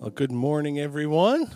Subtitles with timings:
[0.00, 1.42] Well, good morning, everyone.
[1.44, 1.52] I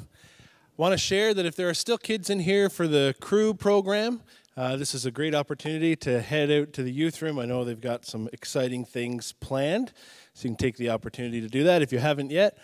[0.76, 4.20] want to share that if there are still kids in here for the crew program,
[4.54, 7.38] uh, this is a great opportunity to head out to the youth room.
[7.38, 9.94] I know they've got some exciting things planned,
[10.34, 12.58] so you can take the opportunity to do that if you haven't yet.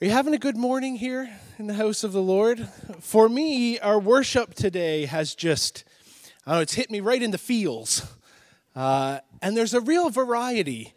[0.00, 1.28] Are you having a good morning here
[1.58, 2.66] in the house of the Lord?
[3.00, 5.84] For me, our worship today has just,
[6.46, 8.16] I know, it's hit me right in the feels.
[8.74, 10.94] Uh, and there's a real variety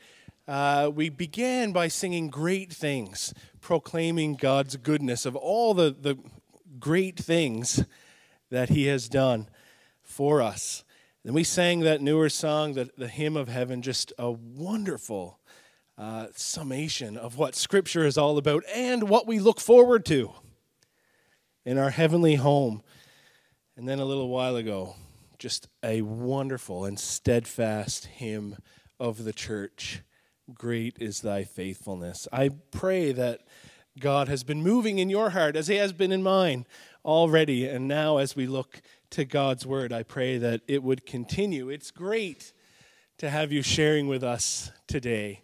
[0.48, 6.18] uh, we began by singing great things, proclaiming God's goodness of all the, the
[6.80, 7.84] great things
[8.50, 9.50] that He has done
[10.02, 10.86] for us.
[11.26, 15.40] And we sang that newer song, the, the hymn of heaven, just a wonderful
[15.98, 20.32] uh, summation of what Scripture is all about and what we look forward to
[21.66, 22.82] in our heavenly home.
[23.76, 24.96] And then a little while ago,
[25.38, 28.56] just a wonderful and steadfast hymn
[29.00, 30.02] of the church
[30.54, 32.26] Great is thy faithfulness.
[32.32, 33.42] I pray that
[34.00, 36.66] God has been moving in your heart as he has been in mine
[37.04, 37.68] already.
[37.68, 41.68] And now, as we look to God's word, I pray that it would continue.
[41.70, 42.54] It's great
[43.18, 45.42] to have you sharing with us today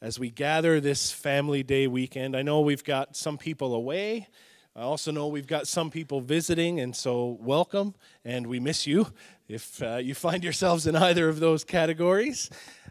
[0.00, 2.34] as we gather this family day weekend.
[2.34, 4.28] I know we've got some people away.
[4.74, 9.12] I also know we've got some people visiting, and so welcome, and we miss you
[9.48, 12.48] if uh, you find yourselves in either of those categories.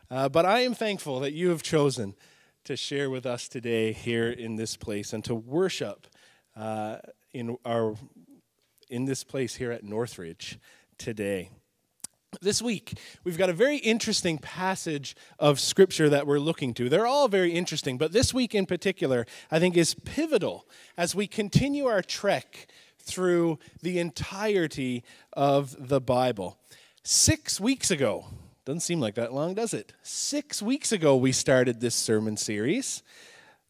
[0.10, 2.16] Uh, but I am thankful that you have chosen
[2.64, 6.08] to share with us today here in this place and to worship
[6.56, 6.98] uh,
[7.34, 7.96] in our
[8.90, 10.60] in this place here at Northridge
[10.98, 11.50] today.
[12.42, 16.88] This week, we've got a very interesting passage of scripture that we're looking to.
[16.88, 21.28] They're all very interesting, but this week in particular, I think is pivotal as we
[21.28, 26.58] continue our trek through the entirety of the Bible.
[27.04, 28.28] Six weeks ago,
[28.68, 29.94] doesn't seem like that long, does it?
[30.04, 33.02] Six weeks ago, we started this sermon series,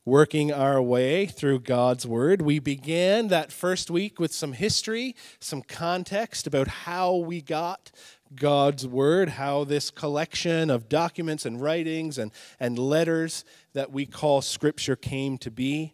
[0.06, 2.42] working our way through God's Word.
[2.42, 7.92] We began that first week with some history, some context about how we got
[8.34, 14.42] God's Word, how this collection of documents and writings and, and letters that we call
[14.42, 15.94] Scripture came to be.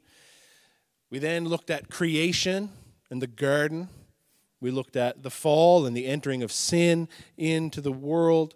[1.10, 2.70] We then looked at creation
[3.12, 3.90] and the garden.
[4.62, 8.56] We looked at the fall and the entering of sin into the world.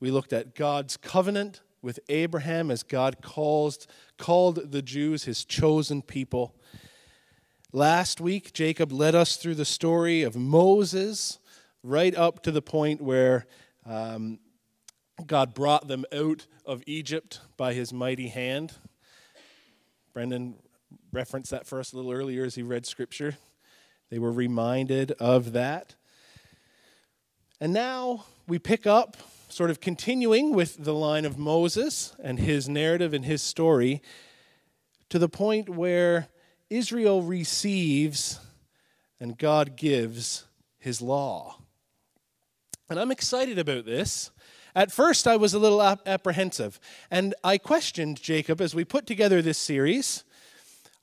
[0.00, 3.86] We looked at God's covenant with Abraham as God calls,
[4.16, 6.54] called the Jews his chosen people.
[7.72, 11.38] Last week, Jacob led us through the story of Moses,
[11.82, 13.46] right up to the point where
[13.84, 14.38] um,
[15.26, 18.72] God brought them out of Egypt by his mighty hand.
[20.12, 20.56] Brendan
[21.12, 23.36] referenced that for us a little earlier as he read scripture.
[24.10, 25.94] They were reminded of that.
[27.60, 29.16] And now we pick up
[29.48, 34.02] sort of continuing with the line of Moses and his narrative and his story
[35.08, 36.28] to the point where
[36.70, 38.40] Israel receives
[39.20, 40.44] and God gives
[40.78, 41.56] his law.
[42.90, 44.30] And I'm excited about this.
[44.74, 46.78] At first, I was a little apprehensive,
[47.10, 50.24] and I questioned Jacob as we put together this series.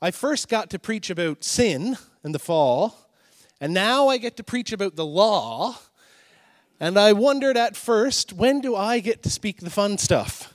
[0.02, 3.10] I first got to preach about sin and the fall,
[3.60, 5.78] and now I get to preach about the law
[6.80, 10.54] and I wondered at first, when do I get to speak the fun stuff?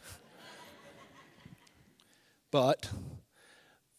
[2.51, 2.91] but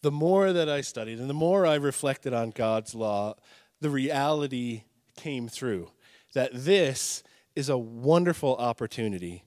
[0.01, 3.35] the more that I studied and the more I reflected on God's law,
[3.79, 4.83] the reality
[5.15, 5.91] came through
[6.33, 7.23] that this
[7.55, 9.43] is a wonderful opportunity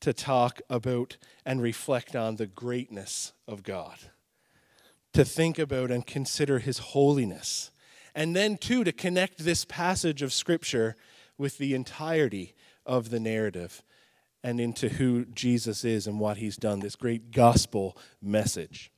[0.00, 3.96] to talk about and reflect on the greatness of God,
[5.12, 7.70] to think about and consider his holiness,
[8.14, 10.96] and then, too, to connect this passage of Scripture
[11.38, 12.54] with the entirety
[12.84, 13.82] of the narrative
[14.42, 18.90] and into who Jesus is and what he's done, this great gospel message.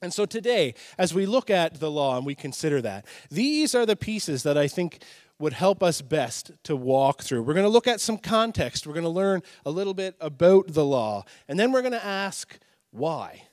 [0.00, 3.86] And so today, as we look at the law and we consider that, these are
[3.86, 5.02] the pieces that I think
[5.38, 7.42] would help us best to walk through.
[7.42, 8.86] We're going to look at some context.
[8.86, 11.24] We're going to learn a little bit about the law.
[11.48, 12.58] And then we're going to ask
[12.90, 13.44] why.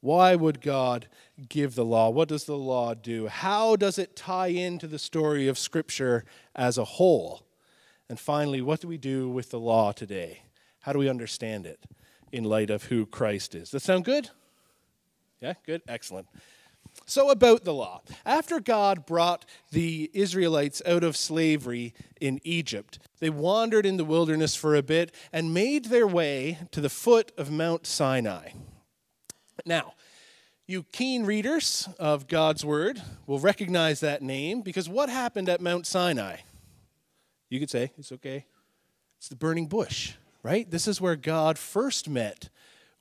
[0.00, 1.08] Why would God
[1.48, 2.10] give the law?
[2.10, 3.26] What does the law do?
[3.28, 6.24] How does it tie into the story of Scripture
[6.54, 7.45] as a whole?
[8.08, 10.42] And finally, what do we do with the law today?
[10.80, 11.84] How do we understand it
[12.30, 13.70] in light of who Christ is?
[13.70, 14.30] That sound good?
[15.40, 16.28] Yeah, good, excellent.
[17.04, 18.00] So, about the law.
[18.24, 24.56] After God brought the Israelites out of slavery in Egypt, they wandered in the wilderness
[24.56, 28.50] for a bit and made their way to the foot of Mount Sinai.
[29.66, 29.94] Now,
[30.66, 35.86] you keen readers of God's word will recognize that name because what happened at Mount
[35.86, 36.38] Sinai?
[37.48, 38.46] You could say, it's okay.
[39.18, 40.70] It's the burning bush, right?
[40.70, 42.48] This is where God first met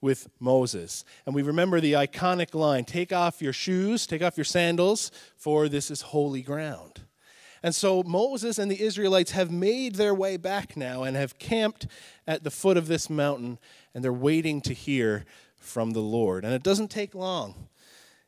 [0.02, 1.04] with Moses.
[1.26, 5.68] And we remember the iconic line take off your shoes, take off your sandals, for
[5.68, 7.02] this is holy ground.
[7.64, 11.88] And so Moses and the Israelites have made their way back now and have camped
[12.28, 13.58] at the foot of this mountain,
[13.94, 15.26] and they're waiting to hear
[15.58, 16.46] from the Lord.
[16.46, 17.68] And it doesn't take long.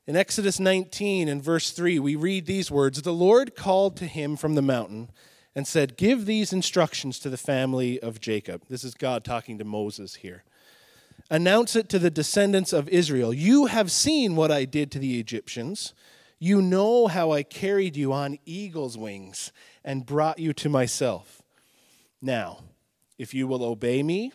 [0.07, 4.35] In Exodus 19 and verse 3, we read these words The Lord called to him
[4.37, 5.09] from the mountain
[5.55, 8.63] and said, Give these instructions to the family of Jacob.
[8.69, 10.43] This is God talking to Moses here.
[11.29, 13.33] Announce it to the descendants of Israel.
[13.33, 15.93] You have seen what I did to the Egyptians.
[16.39, 19.51] You know how I carried you on eagle's wings
[19.83, 21.41] and brought you to myself.
[22.21, 22.63] Now,
[23.17, 24.31] if you will obey me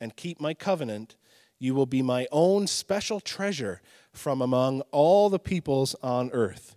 [0.00, 1.16] and keep my covenant,
[1.58, 3.80] you will be my own special treasure
[4.12, 6.76] from among all the peoples on earth.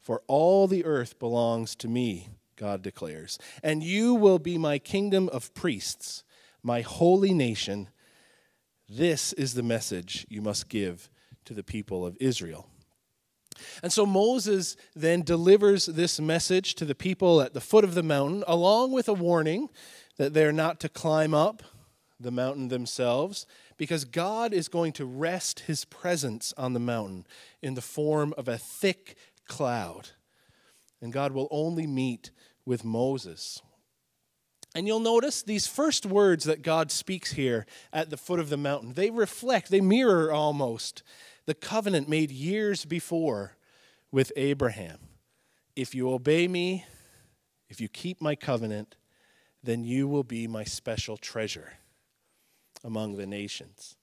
[0.00, 3.38] For all the earth belongs to me, God declares.
[3.62, 6.24] And you will be my kingdom of priests,
[6.62, 7.88] my holy nation
[8.88, 11.08] this is the message you must give
[11.46, 12.68] to the people of Israel.
[13.82, 18.02] And so Moses then delivers this message to the people at the foot of the
[18.02, 19.68] mountain, along with a warning
[20.16, 21.62] that they're not to climb up
[22.20, 23.46] the mountain themselves,
[23.76, 27.26] because God is going to rest his presence on the mountain
[27.62, 29.16] in the form of a thick
[29.46, 30.10] cloud.
[31.04, 32.32] And God will only meet
[32.66, 33.62] with Moses
[34.74, 38.56] and you'll notice these first words that God speaks here at the foot of the
[38.56, 41.04] mountain, they reflect, they mirror almost
[41.46, 43.56] the covenant made years before
[44.10, 44.98] with Abraham.
[45.76, 46.84] If you obey me,
[47.68, 48.96] if you keep my covenant,
[49.62, 51.74] then you will be my special treasure
[52.82, 53.96] among the nations.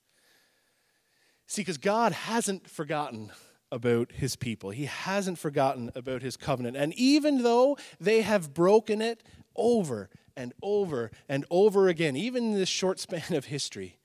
[1.47, 3.31] See, because God hasn't forgotten
[3.71, 6.75] about his people, He hasn't forgotten about his covenant.
[6.75, 9.23] And even though they have broken it
[9.55, 13.99] over and over and over again, even in this short span of history,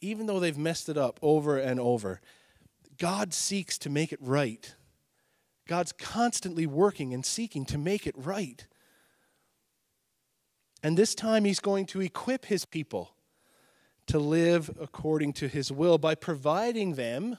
[0.00, 2.20] even though they've messed it up over and over,
[2.98, 4.74] God seeks to make it right.
[5.66, 8.66] God's constantly working and seeking to make it right.
[10.82, 13.16] And this time, He's going to equip His people
[14.06, 17.38] to live according to His will by providing them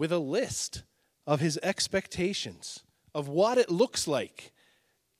[0.00, 0.82] with a list
[1.26, 2.82] of His expectations
[3.14, 4.50] of what it looks like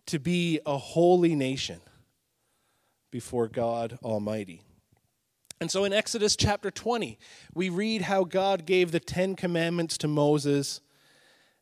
[0.07, 1.83] to be a holy nation
[3.11, 4.63] before God Almighty.
[5.61, 7.19] And so in Exodus chapter 20,
[7.53, 10.81] we read how God gave the Ten Commandments to Moses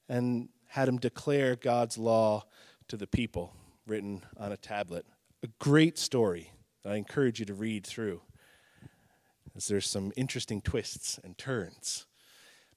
[0.08, 2.44] and had him declare God's law
[2.86, 3.52] to the people,
[3.84, 5.04] written on a tablet.
[5.42, 6.52] A great story
[6.84, 8.22] that I encourage you to read through,
[9.56, 12.06] as there's some interesting twists and turns.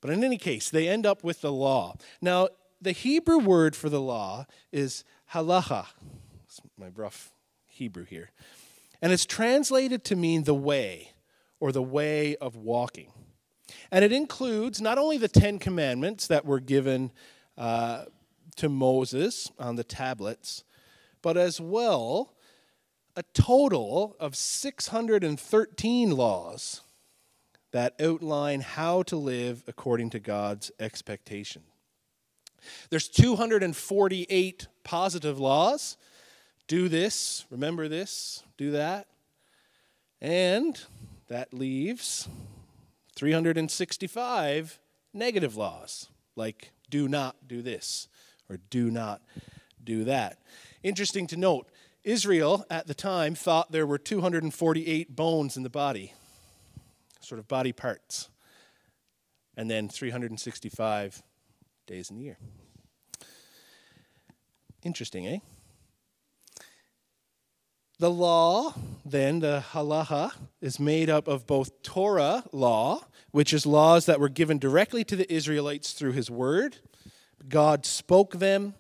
[0.02, 1.96] But in any case, they end up with the law.
[2.22, 2.50] Now,
[2.82, 5.04] the Hebrew word for the law is
[5.34, 5.86] halacha.
[6.46, 7.32] It's my rough
[7.68, 8.32] Hebrew here.
[9.02, 11.12] And it's translated to mean the way
[11.60, 13.12] or the way of walking.
[13.92, 17.12] And it includes not only the Ten Commandments that were given
[17.58, 18.06] uh,
[18.58, 20.64] to Moses on the tablets,
[21.22, 22.34] but as well
[23.16, 26.82] a total of 613 laws
[27.72, 31.64] that outline how to live according to God's expectation.
[32.90, 35.98] There's 248 positive laws.
[36.68, 39.08] Do this, remember this, do that.
[40.22, 40.80] And
[41.28, 42.28] that leaves
[43.16, 44.80] 365
[45.14, 48.08] negative laws, like do not do this
[48.50, 49.22] or do not
[49.84, 50.40] do that.
[50.84, 51.68] Interesting to note,
[52.04, 56.14] Israel at the time thought there were 248 bones in the body,
[57.22, 58.30] sort of body parts,
[59.56, 61.24] and then 365
[61.88, 62.38] days in the year.
[64.84, 65.40] Interesting, eh?
[68.00, 68.74] The law,
[69.06, 74.28] then, the halacha, is made up of both Torah law, which is laws that were
[74.28, 76.78] given directly to the Israelites through his word.
[77.48, 78.74] God spoke them.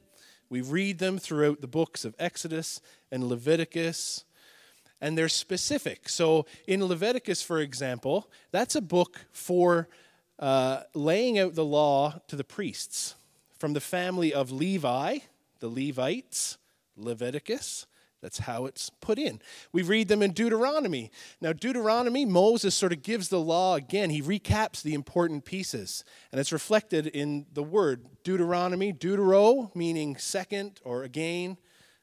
[0.49, 2.81] We read them throughout the books of Exodus
[3.11, 4.25] and Leviticus,
[5.01, 6.07] and they're specific.
[6.07, 9.89] So in Leviticus, for example, that's a book for
[10.39, 13.15] uh, laying out the law to the priests
[13.57, 15.19] from the family of Levi,
[15.59, 16.57] the Levites,
[16.95, 17.87] Leviticus.
[18.21, 19.41] That's how it's put in.
[19.71, 21.11] We read them in Deuteronomy.
[21.41, 24.11] Now, Deuteronomy, Moses sort of gives the law again.
[24.11, 30.79] He recaps the important pieces, and it's reflected in the word Deuteronomy, Deutero, meaning second
[30.83, 31.57] or again,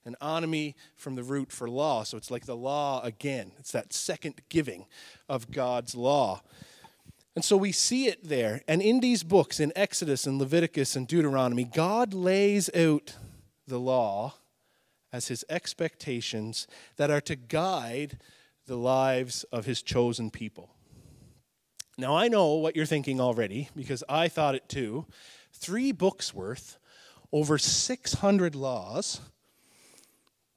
[0.08, 2.02] and from the root for law.
[2.02, 3.52] So it's like the law again.
[3.58, 4.86] It's that second giving
[5.28, 6.42] of God's law.
[7.36, 8.62] And so we see it there.
[8.66, 13.16] And in these books, in Exodus and Leviticus and Deuteronomy, God lays out
[13.66, 14.34] the law
[15.12, 18.18] as his expectations that are to guide
[18.66, 20.74] the lives of his chosen people.
[21.96, 25.06] Now, I know what you're thinking already because I thought it too.
[25.52, 26.78] Three books worth,
[27.32, 29.20] over 600 laws.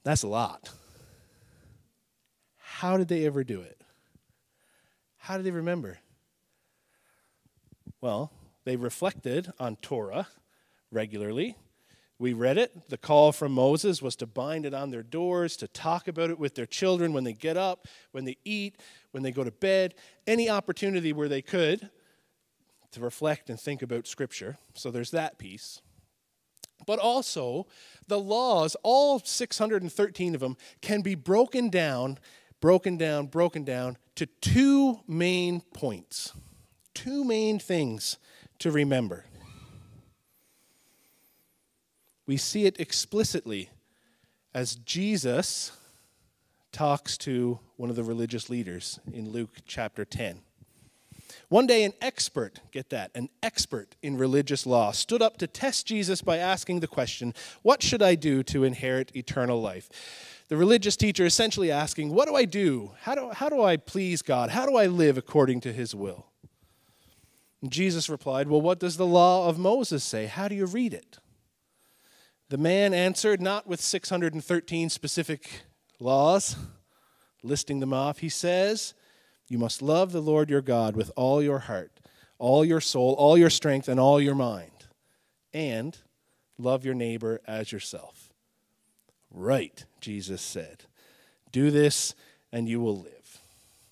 [0.04, 0.70] That's a lot.
[2.56, 3.80] How did they ever do it?
[5.18, 5.98] How did they remember?
[8.00, 8.32] Well,
[8.64, 10.26] they reflected on Torah
[10.90, 11.56] regularly.
[12.18, 12.88] We read it.
[12.88, 16.38] The call from Moses was to bind it on their doors, to talk about it
[16.38, 18.76] with their children when they get up, when they eat,
[19.12, 19.94] when they go to bed,
[20.26, 21.90] any opportunity where they could
[22.92, 24.58] to reflect and think about Scripture.
[24.74, 25.80] So there's that piece.
[26.86, 27.66] But also,
[28.08, 32.18] the laws, all 613 of them, can be broken down,
[32.60, 36.32] broken down, broken down to two main points,
[36.94, 38.18] two main things
[38.58, 39.24] to remember.
[42.26, 43.70] We see it explicitly
[44.54, 45.72] as Jesus
[46.70, 50.40] talks to one of the religious leaders in Luke chapter 10.
[51.52, 55.84] One day, an expert, get that, an expert in religious law, stood up to test
[55.86, 59.90] Jesus by asking the question, What should I do to inherit eternal life?
[60.48, 62.92] The religious teacher essentially asking, What do I do?
[63.02, 64.48] How do, how do I please God?
[64.48, 66.24] How do I live according to his will?
[67.60, 70.24] And Jesus replied, Well, what does the law of Moses say?
[70.24, 71.18] How do you read it?
[72.48, 75.64] The man answered, not with 613 specific
[76.00, 76.56] laws,
[77.42, 78.20] listing them off.
[78.20, 78.94] He says,
[79.52, 82.00] You must love the Lord your God with all your heart,
[82.38, 84.86] all your soul, all your strength, and all your mind,
[85.52, 85.98] and
[86.56, 88.32] love your neighbor as yourself.
[89.30, 90.84] Right, Jesus said.
[91.50, 92.14] Do this,
[92.50, 93.40] and you will live.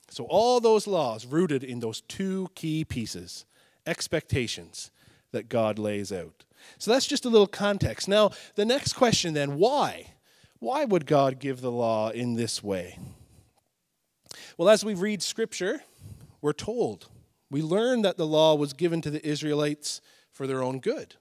[0.08, 3.44] So, all those laws rooted in those two key pieces
[3.86, 4.90] expectations
[5.30, 6.44] that God lays out.
[6.78, 8.08] So that's just a little context.
[8.08, 10.14] Now, the next question then why?
[10.58, 12.98] Why would God give the law in this way?
[14.56, 15.82] Well, as we read scripture,
[16.40, 17.08] we're told,
[17.50, 20.00] we learn that the law was given to the Israelites
[20.32, 21.16] for their own good.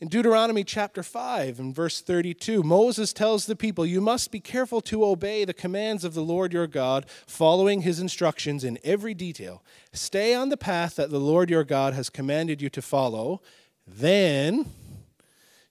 [0.00, 4.80] In Deuteronomy chapter 5 and verse 32, Moses tells the people, You must be careful
[4.82, 9.64] to obey the commands of the Lord your God, following his instructions in every detail.
[9.92, 13.42] Stay on the path that the Lord your God has commanded you to follow.
[13.88, 14.70] Then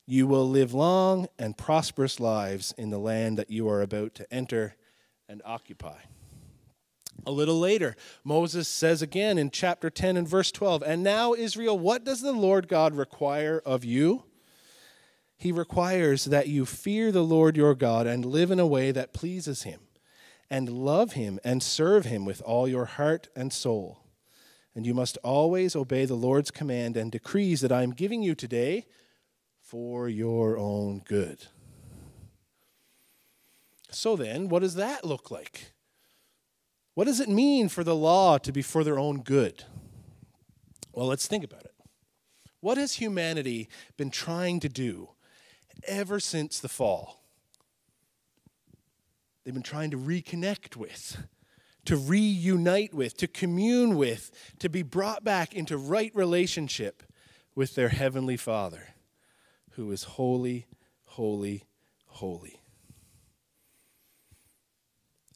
[0.06, 4.34] you will live long and prosperous lives in the land that you are about to
[4.34, 4.75] enter
[5.30, 6.00] and occupy.
[7.25, 11.77] A little later, Moses says again in chapter 10 and verse 12, And now, Israel,
[11.77, 14.24] what does the Lord God require of you?
[15.38, 19.13] He requires that you fear the Lord your God and live in a way that
[19.13, 19.81] pleases him,
[20.50, 24.00] and love him and serve him with all your heart and soul.
[24.74, 28.36] And you must always obey the Lord's command and decrees that I am giving you
[28.36, 28.86] today
[29.59, 31.47] for your own good.
[33.89, 35.74] So then, what does that look like?
[36.98, 39.66] What does it mean for the law to be for their own good?
[40.94, 41.75] Well, let's think about it.
[42.60, 45.10] What has humanity been trying to do
[45.84, 47.22] ever since the fall?
[49.44, 51.24] They've been trying to reconnect with,
[51.86, 57.04] to reunite with, to commune with, to be brought back into right relationship
[57.54, 58.96] with their Heavenly Father,
[59.74, 60.66] who is holy,
[61.06, 61.66] holy,
[62.08, 62.60] holy.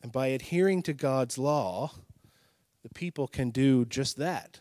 [0.01, 1.91] And by adhering to God's law,
[2.84, 4.60] the people can do just that.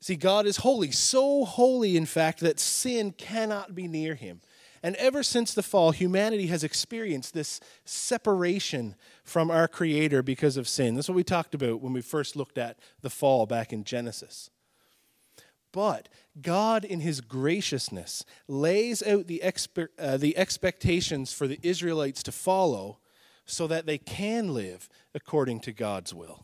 [0.00, 4.40] See, God is holy, so holy, in fact, that sin cannot be near him.
[4.82, 8.94] And ever since the fall, humanity has experienced this separation
[9.24, 10.94] from our Creator because of sin.
[10.94, 14.50] That's what we talked about when we first looked at the fall back in Genesis.
[15.72, 16.08] But
[16.40, 22.32] God, in His graciousness, lays out the, expe- uh, the expectations for the Israelites to
[22.32, 22.98] follow
[23.46, 26.42] so that they can live according to God's will.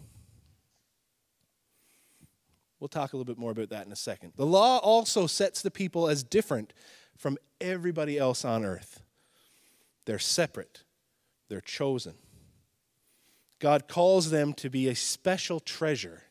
[2.80, 4.32] We'll talk a little bit more about that in a second.
[4.36, 6.72] The law also sets the people as different
[7.16, 9.02] from everybody else on earth.
[10.04, 10.82] They're separate,
[11.48, 12.14] they're chosen.
[13.60, 16.24] God calls them to be a special treasure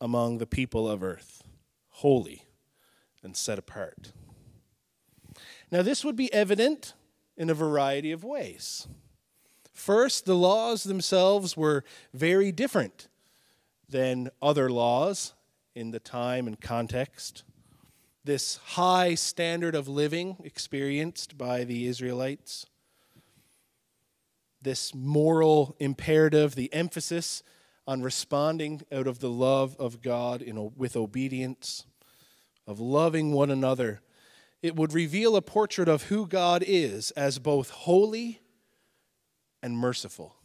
[0.00, 1.44] among the people of earth,
[1.90, 2.46] holy
[3.22, 4.12] and set apart.
[5.70, 6.94] Now, this would be evident
[7.36, 8.86] in a variety of ways.
[9.74, 13.08] First, the laws themselves were very different
[13.88, 15.34] than other laws
[15.74, 17.42] in the time and context.
[18.22, 22.66] This high standard of living experienced by the Israelites,
[24.62, 27.42] this moral imperative, the emphasis
[27.86, 31.84] on responding out of the love of God in, with obedience,
[32.66, 34.00] of loving one another,
[34.62, 38.40] it would reveal a portrait of who God is as both holy
[39.64, 40.36] and merciful,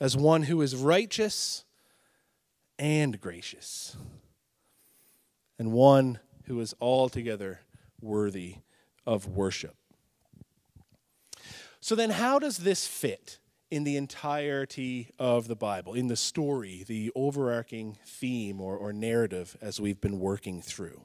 [0.00, 1.64] as one who is righteous
[2.78, 3.96] and gracious,
[5.58, 7.58] and one who is altogether
[8.00, 8.58] worthy
[9.04, 9.74] of worship.
[11.80, 13.40] So, then how does this fit
[13.72, 19.56] in the entirety of the Bible, in the story, the overarching theme or, or narrative
[19.60, 21.02] as we've been working through?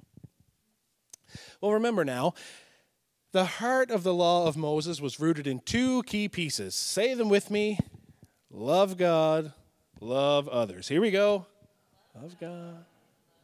[1.62, 2.36] Well, remember now,
[3.34, 6.76] the heart of the law of Moses was rooted in two key pieces.
[6.76, 7.80] Say them with me
[8.50, 9.52] love God,
[10.00, 10.88] love others.
[10.88, 11.48] Here we go.
[12.16, 12.86] Love God,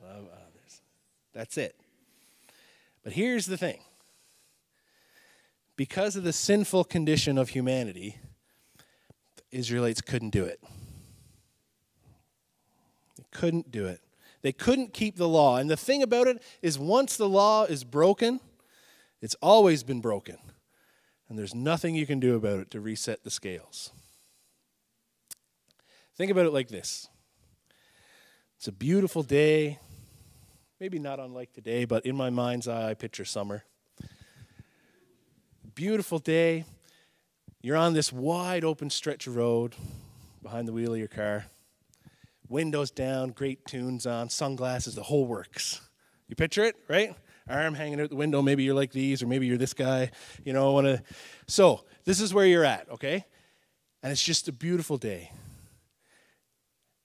[0.02, 0.82] love others.
[1.34, 1.76] That's it.
[3.04, 3.80] But here's the thing
[5.76, 8.20] because of the sinful condition of humanity,
[9.38, 10.62] the Israelites couldn't do it.
[13.18, 14.02] They couldn't do it.
[14.44, 15.58] They couldn't keep the law.
[15.58, 18.40] And the thing about it is, once the law is broken,
[19.22, 20.38] it's always been broken.
[21.28, 23.92] And there's nothing you can do about it to reset the scales.
[26.16, 27.08] Think about it like this
[28.58, 29.80] it's a beautiful day,
[30.80, 33.64] maybe not unlike today, but in my mind's eye, I picture summer.
[35.76, 36.66] Beautiful day.
[37.62, 39.76] You're on this wide open stretch of road
[40.42, 41.46] behind the wheel of your car.
[42.50, 45.80] Windows down, great tunes on, sunglasses, the whole works.
[46.28, 47.16] You picture it, right?
[47.50, 48.42] Arm hanging out the window.
[48.42, 50.12] Maybe you're like these, or maybe you're this guy.
[50.46, 51.02] You know, want to.
[51.48, 53.26] So this is where you're at, okay?
[54.04, 55.32] And it's just a beautiful day,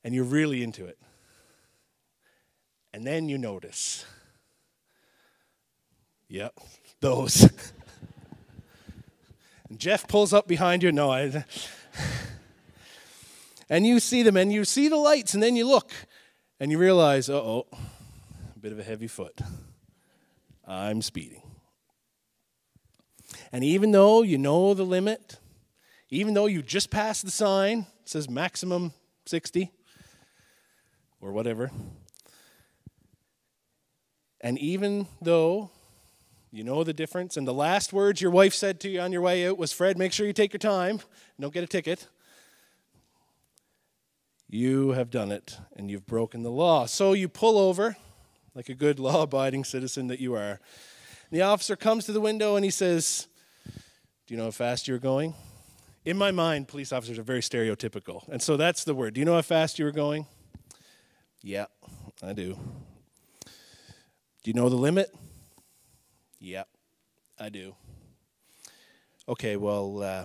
[0.04, 0.98] and you're really into it.
[2.92, 4.04] And then you notice,
[6.28, 6.54] yep,
[7.00, 7.42] those.
[9.68, 10.92] and Jeff pulls up behind you.
[10.92, 11.44] No, I.
[13.68, 15.90] and you see them, and you see the lights, and then you look,
[16.60, 19.40] and you realize, uh oh, a bit of a heavy foot.
[20.66, 21.42] I'm speeding.
[23.52, 25.38] And even though you know the limit,
[26.10, 28.92] even though you just passed the sign, says maximum
[29.26, 29.70] 60
[31.20, 31.70] or whatever,
[34.40, 35.70] and even though
[36.50, 39.22] you know the difference, and the last words your wife said to you on your
[39.22, 41.00] way out was, Fred, make sure you take your time,
[41.40, 42.06] don't get a ticket.
[44.48, 46.86] You have done it, and you've broken the law.
[46.86, 47.96] So you pull over,
[48.54, 50.60] like a good law abiding citizen that you are.
[51.30, 53.26] The officer comes to the window and he says,
[54.26, 55.34] Do you know how fast you're going?
[56.04, 58.28] In my mind, police officers are very stereotypical.
[58.28, 59.14] And so that's the word.
[59.14, 60.26] Do you know how fast you were going?
[61.42, 61.66] Yeah,
[62.22, 62.58] I do.
[63.44, 65.14] Do you know the limit?
[66.38, 66.68] Yep,
[67.40, 67.74] I do.
[69.26, 70.24] Okay, well, uh,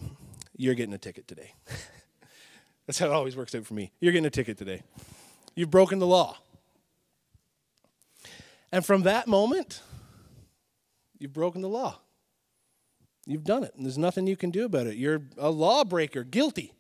[0.58, 1.54] you're getting a ticket today.
[2.86, 3.94] That's how it always works out for me.
[4.02, 4.82] You're getting a ticket today.
[5.56, 6.38] You've broken the law.
[8.71, 9.82] And from that moment,
[11.17, 11.99] you've broken the law.
[13.25, 14.95] You've done it, and there's nothing you can do about it.
[14.95, 16.73] You're a lawbreaker, guilty.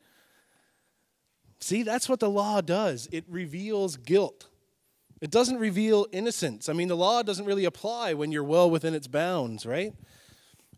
[1.59, 4.47] See, that's what the law does it reveals guilt.
[5.21, 6.69] It doesn't reveal innocence.
[6.69, 9.93] I mean, the law doesn't really apply when you're well within its bounds, right?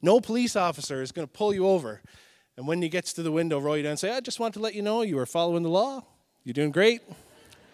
[0.01, 2.01] No police officer is going to pull you over.
[2.57, 4.55] And when he gets to the window, roll you down and say, I just want
[4.55, 6.03] to let you know you are following the law.
[6.43, 7.01] You're doing great.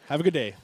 [0.07, 0.55] Have a good day.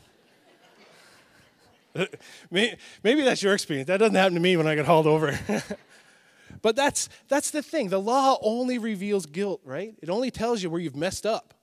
[2.52, 3.88] Maybe that's your experience.
[3.88, 5.38] That doesn't happen to me when I get hauled over.
[6.62, 7.90] but that's, that's the thing.
[7.90, 9.94] The law only reveals guilt, right?
[10.02, 11.54] It only tells you where you've messed up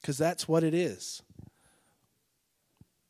[0.00, 1.22] because that's what it is.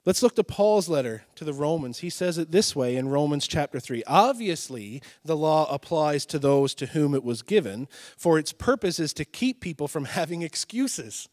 [0.06, 2.00] Let's look to Paul's letter to the Romans.
[2.00, 4.04] He says it this way in Romans chapter 3.
[4.06, 9.14] Obviously, the law applies to those to whom it was given, for its purpose is
[9.14, 11.28] to keep people from having excuses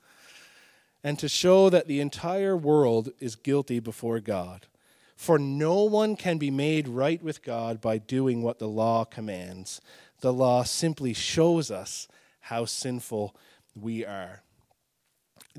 [1.04, 4.68] and to show that the entire world is guilty before God.
[5.16, 9.82] For no one can be made right with God by doing what the law commands.
[10.22, 12.08] The law simply shows us
[12.42, 13.36] how sinful
[13.76, 14.42] we are.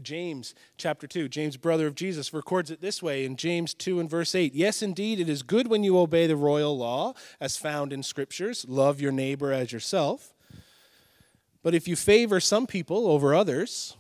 [0.01, 4.09] James chapter 2, James, brother of Jesus, records it this way in James 2 and
[4.09, 7.93] verse 8 Yes, indeed, it is good when you obey the royal law as found
[7.93, 10.33] in scriptures love your neighbor as yourself.
[11.63, 13.97] But if you favor some people over others,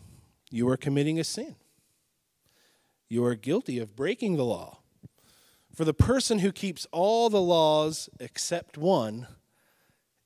[0.52, 1.56] you are committing a sin.
[3.08, 4.78] You are guilty of breaking the law.
[5.74, 9.26] For the person who keeps all the laws except one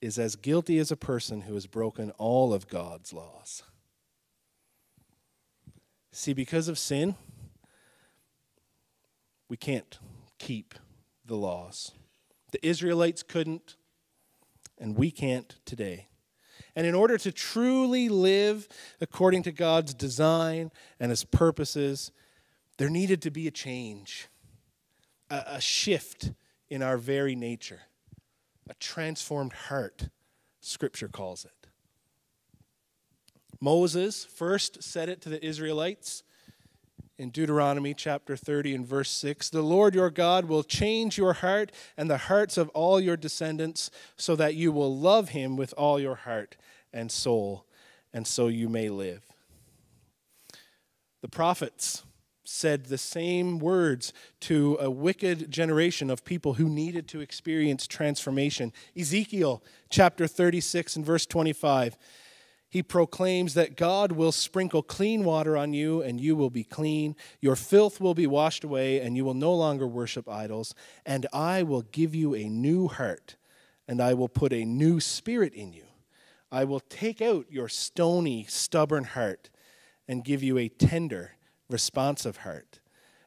[0.00, 3.62] is as guilty as a person who has broken all of God's laws.
[6.10, 7.14] See, because of sin,
[9.48, 9.98] we can't
[10.38, 10.74] keep
[11.24, 11.92] the laws.
[12.52, 13.76] The Israelites couldn't,
[14.78, 16.08] and we can't today.
[16.76, 18.68] And in order to truly live
[19.00, 22.12] according to God's design and His purposes,
[22.76, 24.28] there needed to be a change,
[25.30, 26.32] a, a shift
[26.68, 27.80] in our very nature,
[28.68, 30.10] a transformed heart,
[30.60, 31.52] Scripture calls it.
[33.58, 36.22] Moses first said it to the Israelites
[37.18, 41.72] in Deuteronomy chapter 30 and verse 6 The Lord your God will change your heart
[41.96, 45.98] and the hearts of all your descendants so that you will love him with all
[45.98, 46.56] your heart
[46.92, 47.66] and soul,
[48.12, 49.22] and so you may live.
[51.22, 52.04] The prophets
[52.44, 58.72] said the same words to a wicked generation of people who needed to experience transformation.
[58.96, 61.96] Ezekiel chapter 36 and verse 25
[62.68, 67.14] he proclaims that God will sprinkle clean water on you and you will be clean.
[67.40, 70.74] Your filth will be washed away and you will no longer worship idols.
[71.04, 73.36] And I will give you a new heart
[73.86, 75.84] and I will put a new spirit in you.
[76.50, 79.50] I will take out your stony, stubborn heart
[80.08, 81.32] and give you a tender,
[81.68, 82.80] responsive heart.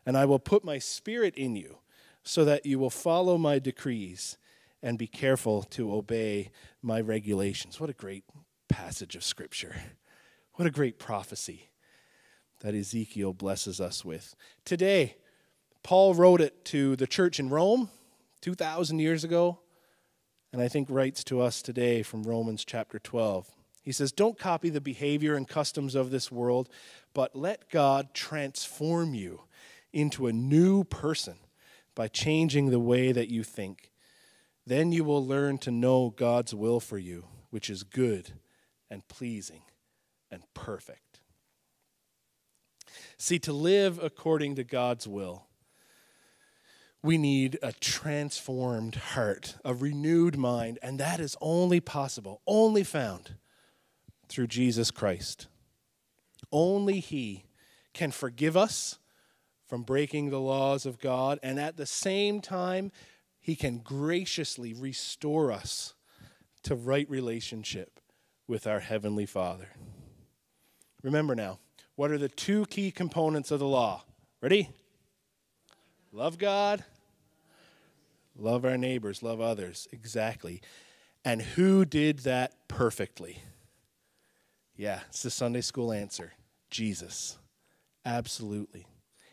[0.06, 1.78] And I will put my spirit in you
[2.23, 4.38] so that you will follow my decrees
[4.82, 7.80] and be careful to obey my regulations.
[7.80, 8.23] What a great
[8.70, 9.76] passage of Scripture.
[10.54, 11.70] What a great prophecy
[12.62, 14.36] that Ezekiel blesses us with.
[14.64, 15.18] Today,
[15.84, 17.90] Paul wrote it to the church in Rome
[18.42, 19.60] 2,000 years ago,
[20.54, 23.50] and I think writes to us today from Romans chapter 12.
[23.82, 26.70] He says, Don't copy the behavior and customs of this world,
[27.14, 29.42] but let God transform you
[29.92, 31.38] into a new person
[31.96, 33.92] by changing the way that you think.
[34.66, 38.34] Then you will learn to know God's will for you, which is good
[38.89, 39.62] and pleasing
[40.32, 41.21] and perfect.
[43.17, 45.45] See, to live according to God's will,
[47.02, 53.36] we need a transformed heart, a renewed mind, and that is only possible, only found
[54.28, 55.47] through Jesus Christ.
[56.52, 57.45] Only He
[57.93, 58.99] can forgive us
[59.65, 62.91] from breaking the laws of God, and at the same time,
[63.39, 65.93] He can graciously restore us
[66.63, 67.99] to right relationship
[68.50, 69.70] with our Heavenly Father.
[71.04, 71.60] Remember now,
[71.96, 74.04] what are the two key components of the law?
[74.42, 74.70] Ready?
[76.12, 76.84] Love God,
[78.36, 79.88] love our neighbors, love others.
[79.92, 80.62] Exactly.
[81.24, 83.44] And who did that perfectly?
[84.76, 86.34] Yeah, it's the Sunday school answer
[86.72, 87.38] Jesus.
[88.04, 88.88] Absolutely.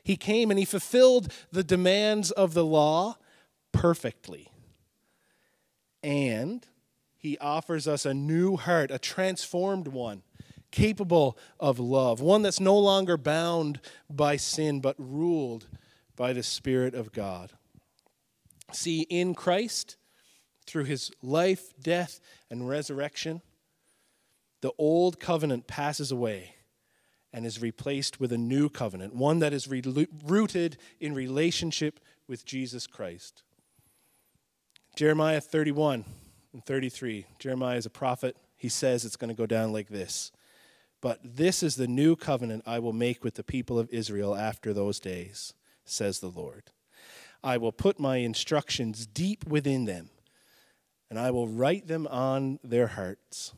[0.05, 3.17] He came and he fulfilled the demands of the law
[3.73, 4.51] perfectly.
[6.03, 6.67] And
[7.27, 10.23] he offers us a new heart, a transformed one,
[10.71, 15.67] capable of love, one that's no longer bound by sin, but ruled
[16.15, 17.53] by the Spirit of God.
[18.73, 19.97] See, in Christ,
[20.67, 23.43] through his life, death, and resurrection,
[24.61, 26.55] the old covenant passes away
[27.33, 32.45] and is replaced with a new covenant, one that is re- rooted in relationship with
[32.45, 33.43] Jesus Christ.
[34.95, 36.05] Jeremiah 31
[36.57, 37.27] and 33.
[37.39, 38.35] Jeremiah is a prophet.
[38.57, 40.33] He says it's going to go down like this.
[41.03, 44.73] But this is the new covenant I will make with the people of Israel after
[44.73, 45.53] those days,
[45.85, 46.71] says the Lord.
[47.45, 50.09] I will put my instructions deep within them,
[51.11, 53.53] and I will write them on their hearts.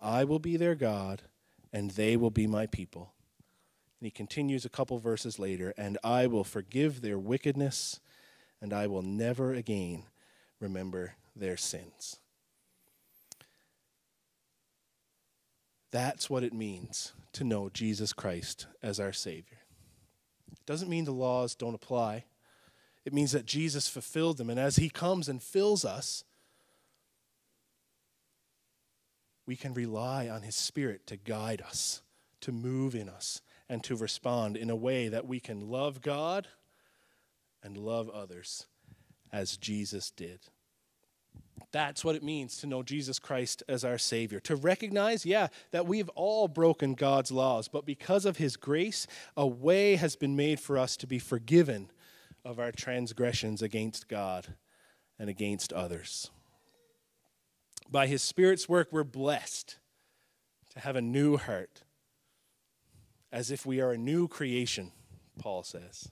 [0.00, 1.22] I will be their God,
[1.72, 3.14] and they will be my people.
[3.98, 7.98] And he continues a couple verses later, and I will forgive their wickedness,
[8.62, 10.04] and I will never again
[10.60, 12.20] remember their sins.
[15.90, 19.58] That's what it means to know Jesus Christ as our Savior.
[20.52, 22.24] It doesn't mean the laws don't apply.
[23.04, 24.50] It means that Jesus fulfilled them.
[24.50, 26.24] And as He comes and fills us,
[29.46, 32.02] we can rely on His Spirit to guide us,
[32.42, 36.48] to move in us, and to respond in a way that we can love God
[37.62, 38.66] and love others
[39.32, 40.40] as Jesus did.
[41.72, 44.40] That's what it means to know Jesus Christ as our Savior.
[44.40, 49.46] To recognize, yeah, that we've all broken God's laws, but because of His grace, a
[49.46, 51.90] way has been made for us to be forgiven
[52.44, 54.54] of our transgressions against God
[55.18, 56.30] and against others.
[57.90, 59.78] By His Spirit's work, we're blessed
[60.70, 61.82] to have a new heart,
[63.32, 64.92] as if we are a new creation,
[65.38, 66.10] Paul says.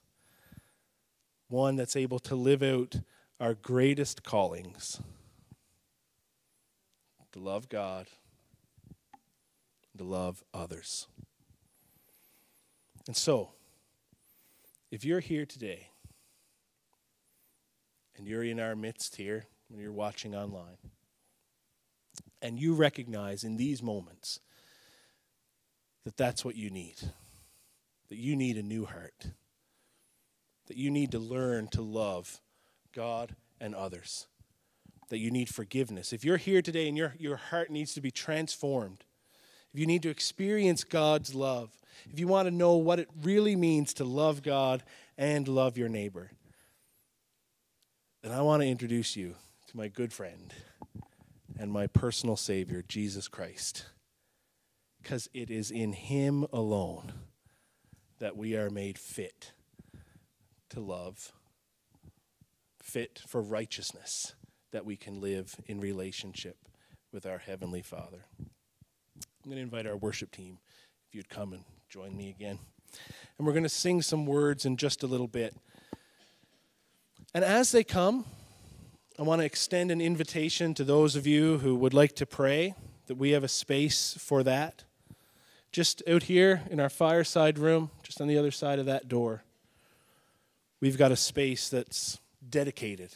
[1.47, 3.01] One that's able to live out
[3.39, 4.99] our greatest callings
[7.33, 8.07] to love God,
[9.97, 11.07] to love others.
[13.07, 13.51] And so,
[14.91, 15.89] if you're here today
[18.17, 20.77] and you're in our midst here, when you're watching online,
[22.41, 24.39] and you recognize in these moments
[26.05, 26.95] that that's what you need,
[28.09, 29.31] that you need a new heart,
[30.67, 32.39] that you need to learn to love
[32.93, 34.27] God and others
[35.09, 38.11] that you need forgiveness, if you're here today and your, your heart needs to be
[38.11, 39.03] transformed,
[39.73, 41.69] if you need to experience God's love,
[42.11, 44.83] if you want to know what it really means to love God
[45.17, 46.31] and love your neighbor,
[48.21, 49.35] then I want to introduce you
[49.67, 50.53] to my good friend
[51.59, 53.85] and my personal Savior, Jesus Christ.
[55.01, 57.13] Because it is in Him alone
[58.19, 59.53] that we are made fit
[60.69, 61.31] to love,
[62.81, 64.33] fit for righteousness,
[64.71, 66.57] that we can live in relationship
[67.11, 68.25] with our Heavenly Father.
[68.39, 68.45] I'm
[69.45, 70.57] going to invite our worship team,
[71.07, 72.59] if you'd come and join me again.
[73.37, 75.55] And we're going to sing some words in just a little bit.
[77.33, 78.25] And as they come,
[79.19, 82.75] I want to extend an invitation to those of you who would like to pray,
[83.07, 84.83] that we have a space for that.
[85.71, 89.43] Just out here in our fireside room, just on the other side of that door,
[90.81, 93.15] we've got a space that's dedicated,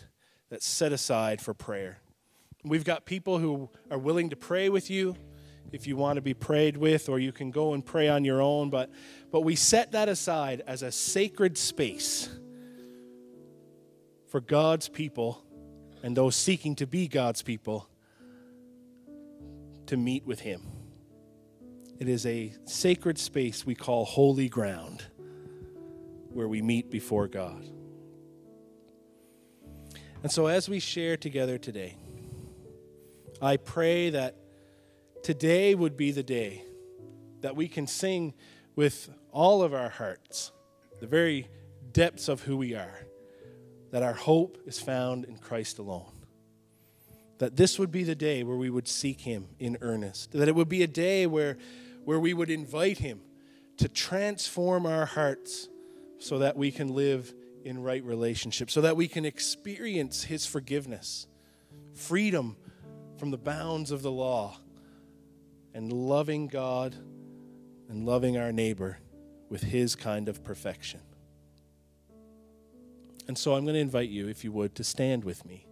[0.52, 1.98] that's set aside for prayer.
[2.64, 5.16] We've got people who are willing to pray with you
[5.72, 8.42] if you want to be prayed with, or you can go and pray on your
[8.42, 8.70] own.
[8.70, 8.92] But,
[9.32, 12.30] but we set that aside as a sacred space
[14.28, 15.44] for God's people
[16.04, 17.88] and those seeking to be God's people
[19.86, 20.62] to meet with Him.
[21.98, 25.06] It is a sacred space we call holy ground
[26.34, 27.66] where we meet before God.
[30.24, 31.96] And so, as we share together today,
[33.42, 34.36] I pray that
[35.24, 36.64] today would be the day
[37.42, 38.36] that we can sing
[38.76, 40.52] with all of our hearts,
[41.00, 41.50] the very
[41.92, 43.08] depths of who we are,
[43.90, 46.12] that our hope is found in Christ alone.
[47.40, 50.34] That this would be the day where we would seek Him in earnest.
[50.34, 51.58] That it would be a day where,
[52.06, 53.22] where we would invite Him
[53.78, 55.68] to transform our hearts
[56.20, 57.34] so that we can live
[57.66, 61.28] in right relationship, so that we can experience His forgiveness,
[61.94, 62.58] freedom
[63.18, 64.58] from the bounds of the law,
[65.74, 66.96] and loving God
[67.90, 68.98] and loving our neighbor
[69.50, 71.02] with His kind of perfection.
[73.28, 75.66] And so I'm going to invite you, if you would, to stand with me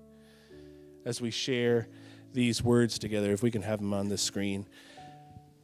[1.06, 1.88] as we share
[2.32, 4.68] these words together, if we can have them on the screen.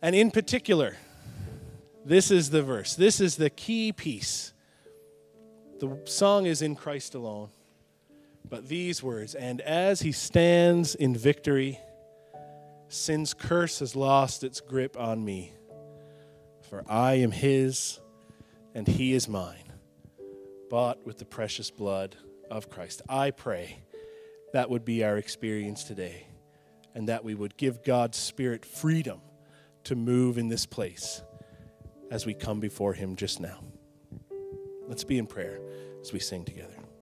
[0.01, 0.97] And in particular,
[2.03, 4.53] this is the verse, this is the key piece.
[5.79, 7.49] The song is in Christ alone.
[8.49, 11.79] But these words, and as he stands in victory,
[12.87, 15.51] sin's curse has lost its grip on me.
[16.69, 17.99] For I am his,
[18.73, 19.71] and he is mine
[20.69, 22.15] bought with the precious blood
[22.49, 23.01] of Christ.
[23.07, 23.79] I pray
[24.53, 26.27] that would be our experience today
[26.93, 29.19] and that we would give God's Spirit freedom
[29.83, 31.21] to move in this place
[32.09, 33.59] as we come before Him just now.
[34.87, 35.59] Let's be in prayer
[36.01, 36.74] as we sing together.